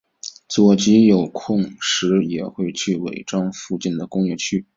[0.47, 4.65] 佐吉有空时也会去尾张附近的工业区。